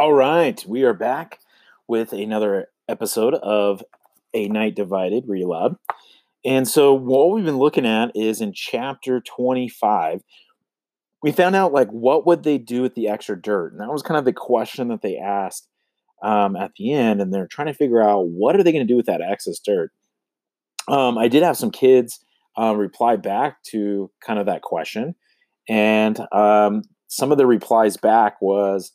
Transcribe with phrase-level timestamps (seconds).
[0.00, 1.40] All right, we are back
[1.86, 3.84] with another episode of
[4.32, 5.76] A Night Divided Aloud.
[6.42, 10.22] And so, what we've been looking at is in chapter 25,
[11.22, 14.00] we found out like what would they do with the extra dirt, and that was
[14.00, 15.68] kind of the question that they asked
[16.22, 18.90] um, at the end, and they're trying to figure out what are they going to
[18.90, 19.92] do with that excess dirt.
[20.88, 22.24] Um, I did have some kids
[22.58, 25.14] uh, reply back to kind of that question,
[25.68, 28.92] and um, some of the replies back was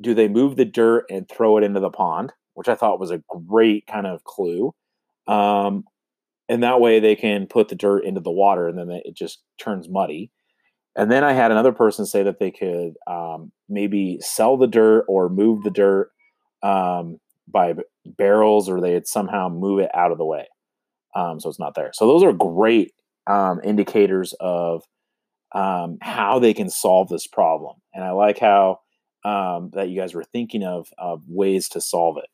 [0.00, 3.10] do they move the dirt and throw it into the pond, which I thought was
[3.10, 4.74] a great kind of clue.
[5.26, 5.84] Um,
[6.48, 9.40] and that way they can put the dirt into the water and then it just
[9.58, 10.30] turns muddy.
[10.96, 15.04] And then I had another person say that they could um, maybe sell the dirt
[15.08, 16.10] or move the dirt
[16.62, 17.74] um, by
[18.04, 20.46] barrels or they'd somehow move it out of the way.
[21.14, 21.90] Um, so it's not there.
[21.92, 22.92] So those are great
[23.26, 24.82] um, indicators of
[25.52, 27.76] um, how they can solve this problem.
[27.94, 28.80] And I like how
[29.24, 30.88] um, that you guys were thinking of
[31.26, 32.28] ways to solve it.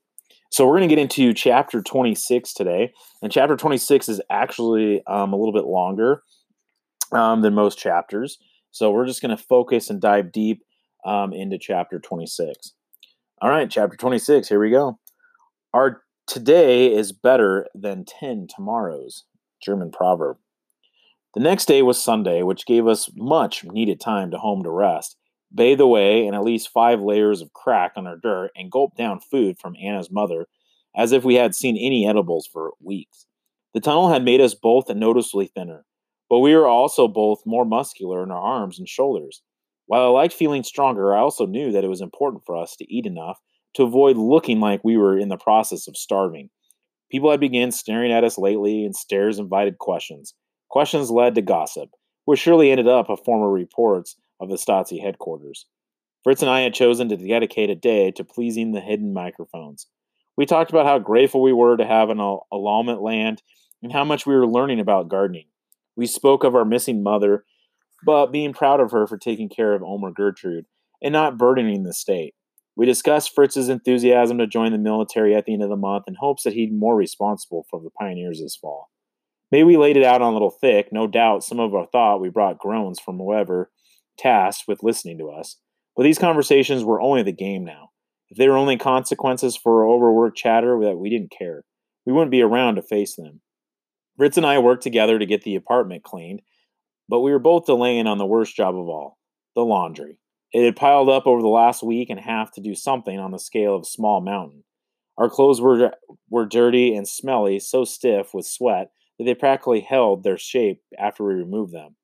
[0.51, 5.33] So we're going to get into chapter 26 today, and chapter 26 is actually um,
[5.33, 6.23] a little bit longer
[7.13, 8.39] um, than most chapters.
[8.71, 10.63] So we're just going to focus and dive deep
[11.05, 12.73] um, into chapter 26.
[13.43, 14.49] All right, chapter 26.
[14.49, 14.99] Here we go.
[15.75, 19.25] Our today is better than 10 tomorrows.
[19.63, 20.39] German proverb.
[21.35, 25.17] The next day was Sunday, which gave us much needed time to home to rest
[25.55, 29.21] bathe away in at least five layers of crack on our dirt, and gulp down
[29.21, 30.47] food from Anna's mother
[30.97, 33.27] as if we had seen any edibles for weeks.
[33.75, 35.85] The tunnel had made us both noticeably thinner,
[36.31, 39.43] but we were also both more muscular in our arms and shoulders.
[39.87, 42.93] While I liked feeling stronger, I also knew that it was important for us to
[42.93, 43.39] eat enough
[43.75, 46.49] to avoid looking like we were in the process of starving.
[47.11, 50.35] People had begun staring at us lately, and stares invited questions.
[50.71, 51.91] Questions led to gossip,
[52.25, 55.67] which surely ended up a former reports of the Stasi headquarters.
[56.25, 59.87] Fritz and I had chosen to dedicate a day to pleasing the hidden microphones.
[60.37, 63.43] We talked about how grateful we were to have an allotment land
[63.83, 65.47] and how much we were learning about gardening.
[65.97, 67.45] We spoke of our missing mother,
[68.05, 70.67] but being proud of her for taking care of Oma Gertrude
[71.03, 72.35] and not burdening the state.
[72.77, 76.17] We discussed Fritz's enthusiasm to join the military at the end of the month in
[76.21, 78.91] hopes that he'd be more responsible for the pioneers this fall.
[79.51, 80.93] Maybe we laid it out on a little thick.
[80.93, 83.71] No doubt some of us thought we brought groans from whoever
[84.19, 85.57] tasked with listening to us.
[85.97, 87.91] But these conversations were only the game now.
[88.29, 91.65] If they were only consequences for our overworked chatter that we didn't care,
[92.05, 93.41] we wouldn't be around to face them.
[94.17, 96.43] Fritz and I worked together to get the apartment cleaned,
[97.09, 99.19] but we were both delaying on the worst job of all
[99.55, 100.19] the laundry.
[100.53, 103.31] It had piled up over the last week and a half to do something on
[103.31, 104.65] the scale of a small mountain.
[105.19, 105.93] Our clothes were,
[106.31, 111.25] were dirty and smelly, so stiff with sweat that they practically held their shape after
[111.25, 111.97] we removed them.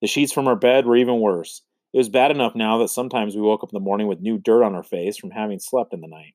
[0.00, 1.62] The sheets from our bed were even worse.
[1.92, 4.38] It was bad enough now that sometimes we woke up in the morning with new
[4.38, 6.34] dirt on our face from having slept in the night.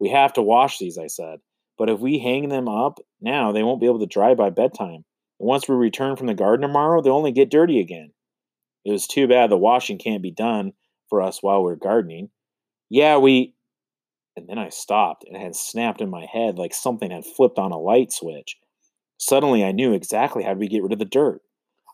[0.00, 1.38] We have to wash these, I said,
[1.78, 5.04] but if we hang them up now, they won't be able to dry by bedtime.
[5.38, 8.12] And once we return from the garden tomorrow, they'll only get dirty again.
[8.84, 10.72] It was too bad the washing can't be done
[11.08, 12.30] for us while we're gardening.
[12.90, 13.54] Yeah, we.
[14.36, 17.70] And then I stopped and had snapped in my head like something had flipped on
[17.70, 18.56] a light switch.
[19.18, 21.42] Suddenly, I knew exactly how to get rid of the dirt.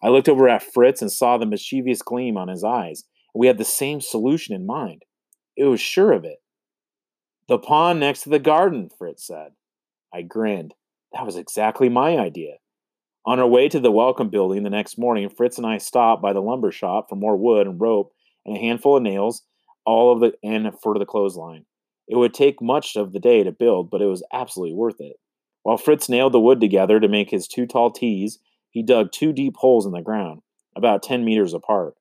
[0.03, 3.05] I looked over at Fritz and saw the mischievous gleam on his eyes.
[3.35, 5.03] We had the same solution in mind.
[5.57, 6.39] It was sure of it.
[7.49, 9.53] The pond next to the garden, Fritz said.
[10.13, 10.75] I grinned.
[11.13, 12.57] That was exactly my idea.
[13.27, 16.33] On our way to the welcome building the next morning, Fritz and I stopped by
[16.33, 18.13] the lumber shop for more wood and rope
[18.47, 19.43] and a handful of nails,
[19.85, 21.65] all of the and for the clothesline.
[22.07, 25.17] It would take much of the day to build, but it was absolutely worth it.
[25.63, 28.39] While Fritz nailed the wood together to make his two tall tees,
[28.71, 30.43] he dug two deep holes in the ground,
[30.77, 31.95] about 10 meters apart.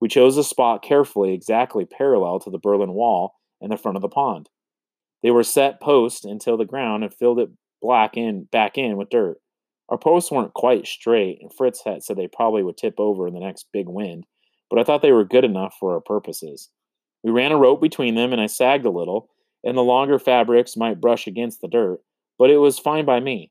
[0.00, 4.02] We chose a spot carefully, exactly parallel to the Berlin Wall in the front of
[4.02, 4.48] the pond.
[5.22, 7.50] They were set posts until the ground and filled it
[7.80, 9.38] black in back in with dirt.
[9.88, 13.34] Our posts weren't quite straight, and Fritz had said they probably would tip over in
[13.34, 14.24] the next big wind,
[14.70, 16.70] but I thought they were good enough for our purposes.
[17.22, 19.28] We ran a rope between them, and I sagged a little,
[19.62, 22.00] and the longer fabrics might brush against the dirt,
[22.38, 23.50] but it was fine by me.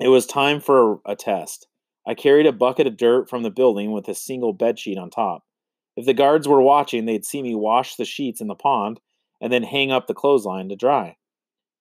[0.00, 1.68] It was time for a test.
[2.06, 5.10] I carried a bucket of dirt from the building with a single bed sheet on
[5.10, 5.44] top.
[5.96, 9.00] If the guards were watching, they'd see me wash the sheets in the pond
[9.40, 11.16] and then hang up the clothesline to dry.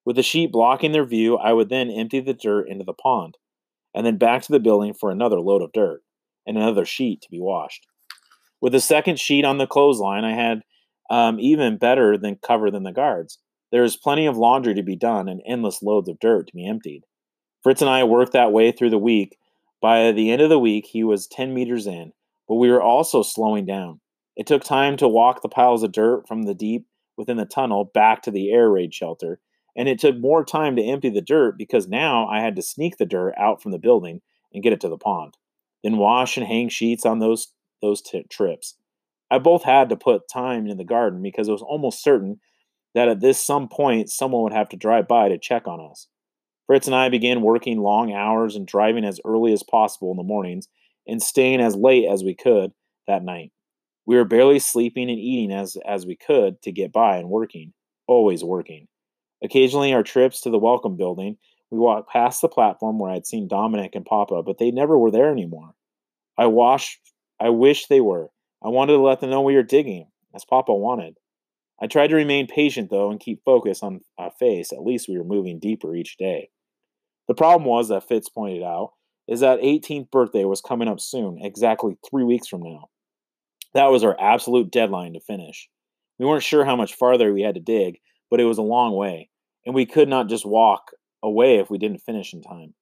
[0.06, 3.38] With the sheet blocking their view, I would then empty the dirt into the pond
[3.94, 6.02] and then back to the building for another load of dirt
[6.46, 7.86] and another sheet to be washed.
[8.62, 10.62] With the second sheet on the clothesline, I had
[11.10, 13.40] um, even better than cover than the guards.
[13.72, 16.68] There is plenty of laundry to be done and endless loads of dirt to be
[16.68, 17.04] emptied.
[17.62, 19.38] Fritz and I worked that way through the week
[19.84, 22.14] by the end of the week, he was 10 meters in,
[22.48, 24.00] but we were also slowing down.
[24.38, 26.88] It took time to walk the piles of dirt from the deep
[27.18, 29.42] within the tunnel back to the air raid shelter,
[29.76, 32.96] and it took more time to empty the dirt because now I had to sneak
[32.96, 34.22] the dirt out from the building
[34.54, 35.36] and get it to the pond,
[35.84, 37.50] then wash and hang sheets on those
[37.82, 38.78] those t- trips.
[39.30, 42.40] I both had to put time in the garden because it was almost certain
[42.96, 46.08] that at this some point someone would have to drive by to check on us.
[46.68, 50.24] Fritz and I began working long hours and driving as early as possible in the
[50.24, 50.68] mornings
[51.08, 52.72] and staying as late as we could
[53.08, 53.52] that night.
[54.06, 57.74] We were barely sleeping and eating as, as we could to get by and working,
[58.08, 58.88] always working.
[59.44, 61.38] Occasionally, our trips to the welcome building,
[61.70, 65.12] we walked past the platform where I'd seen Dominic and Papa, but they never were
[65.12, 65.74] there anymore.
[66.38, 67.00] I washed,
[67.40, 68.30] I wish they were.
[68.64, 71.18] I wanted to let them know we were digging, as Papa wanted.
[71.84, 74.72] I tried to remain patient, though, and keep focus on a face.
[74.72, 76.50] At least we were moving deeper each day.
[77.28, 78.94] The problem was, that Fritz pointed out,
[79.28, 82.86] is that 18th birthday was coming up soon, exactly three weeks from now.
[83.74, 85.68] That was our absolute deadline to finish.
[86.18, 88.00] We weren't sure how much farther we had to dig,
[88.32, 89.30] but it was a long way,
[89.66, 90.92] and we could not just walk
[91.22, 92.76] away if we didn't finish in time.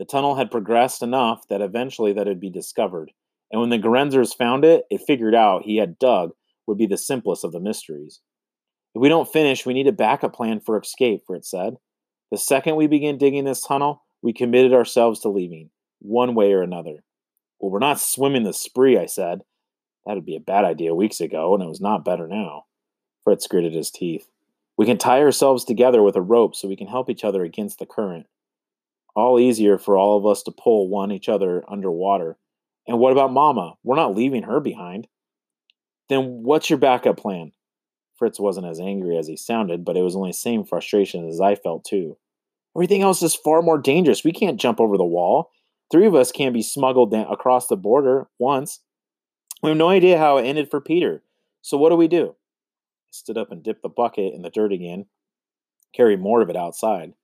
[0.00, 3.12] The tunnel had progressed enough that eventually that would be discovered,
[3.52, 6.30] and when the Grenzers found it, it figured out he had dug
[6.66, 8.20] would be the simplest of the mysteries.
[8.98, 11.76] If we don't finish, we need a backup plan for escape, Fritz said.
[12.32, 16.62] The second we begin digging this tunnel, we committed ourselves to leaving, one way or
[16.62, 17.04] another.
[17.60, 19.42] Well, we're not swimming the spree, I said.
[20.04, 22.64] That'd be a bad idea weeks ago, and it was not better now.
[23.22, 24.26] Fritz gritted his teeth.
[24.76, 27.78] We can tie ourselves together with a rope so we can help each other against
[27.78, 28.26] the current.
[29.14, 32.36] All easier for all of us to pull one each other underwater.
[32.88, 33.74] And what about Mama?
[33.84, 35.06] We're not leaving her behind.
[36.08, 37.52] Then what's your backup plan?
[38.18, 41.40] Fritz wasn't as angry as he sounded, but it was only the same frustration as
[41.40, 42.16] I felt too.
[42.76, 44.24] Everything else is far more dangerous.
[44.24, 45.50] We can't jump over the wall.
[45.90, 48.80] Three of us can't be smuggled across the border once.
[49.62, 51.22] We have no idea how it ended for Peter.
[51.62, 52.30] So what do we do?
[52.30, 55.06] I stood up and dipped the bucket in the dirt again,
[55.94, 57.14] carried more of it outside.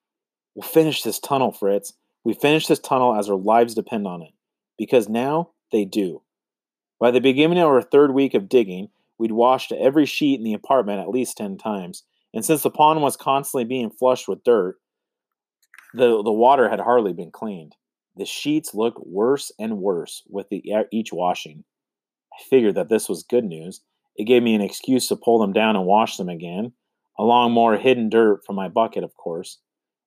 [0.54, 1.92] We'll finish this tunnel, Fritz.
[2.24, 4.32] We finish this tunnel as our lives depend on it.
[4.78, 6.22] Because now they do.
[6.98, 8.88] By the beginning of our third week of digging,
[9.18, 12.04] we'd washed every sheet in the apartment at least 10 times.
[12.32, 14.76] And since the pond was constantly being flushed with dirt,
[15.94, 17.76] the, the water had hardly been cleaned.
[18.16, 20.62] The sheets looked worse and worse with the,
[20.92, 21.64] each washing.
[22.32, 23.80] I figured that this was good news.
[24.16, 26.72] It gave me an excuse to pull them down and wash them again,
[27.18, 29.58] along more hidden dirt from my bucket, of course.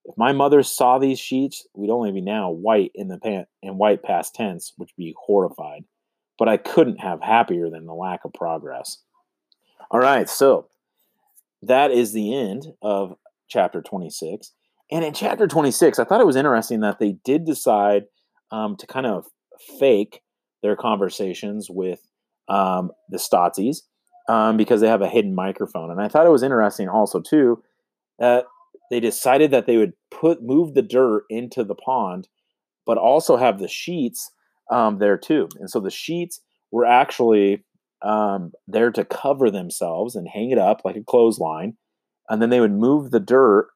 [0.04, 3.76] If my mother saw these sheets, we'd only be now white in the pant in
[3.76, 5.84] white past tense, which would be horrified.
[6.38, 8.98] But I couldn't have happier than the lack of progress.
[9.90, 10.68] All right, so
[11.62, 13.16] that is the end of
[13.48, 14.52] chapter 26.
[14.90, 18.04] And in chapter 26, I thought it was interesting that they did decide
[18.50, 19.26] um, to kind of
[19.78, 20.20] fake
[20.62, 22.00] their conversations with
[22.48, 23.82] um, the Stotzies
[24.28, 25.90] um, because they have a hidden microphone.
[25.90, 27.62] And I thought it was interesting also too
[28.18, 28.44] that
[28.90, 32.28] they decided that they would put move the dirt into the pond,
[32.86, 34.30] but also have the sheets
[34.70, 35.48] um, there too.
[35.58, 37.64] And so the sheets were actually
[38.02, 41.76] um, there to cover themselves and hang it up like a clothesline,
[42.28, 43.68] and then they would move the dirt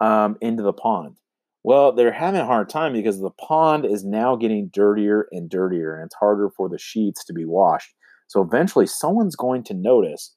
[0.00, 1.16] um, into the pond.
[1.62, 5.94] Well, they're having a hard time because the pond is now getting dirtier and dirtier,
[5.94, 7.94] and it's harder for the sheets to be washed.
[8.28, 10.34] So eventually, someone's going to notice,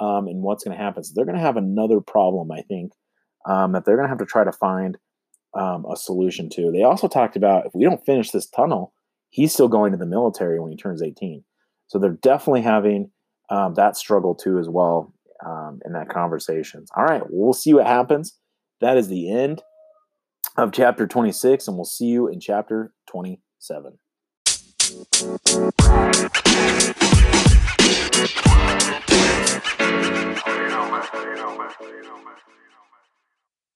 [0.00, 1.02] um, and what's going to happen?
[1.02, 2.92] So they're going to have another problem, I think,
[3.44, 4.96] um, that they're going to have to try to find
[5.54, 6.70] um, a solution to.
[6.70, 8.92] They also talked about if we don't finish this tunnel,
[9.30, 11.44] he's still going to the military when he turns 18.
[11.86, 13.10] So they're definitely having
[13.50, 15.12] um, that struggle too, as well,
[15.44, 16.90] um, in that conversations.
[16.96, 18.38] All right, we'll see what happens.
[18.80, 19.62] That is the end
[20.56, 23.98] of chapter 26, and we'll see you in chapter 27.
[30.48, 31.02] You know, man.
[31.20, 31.68] You know, man.